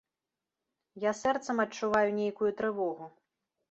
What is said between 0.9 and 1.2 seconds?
Я